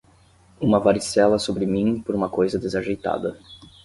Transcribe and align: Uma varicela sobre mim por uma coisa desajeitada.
Uma 0.59 0.79
varicela 0.79 1.37
sobre 1.37 1.63
mim 1.63 2.01
por 2.01 2.15
uma 2.15 2.27
coisa 2.27 2.57
desajeitada. 2.57 3.37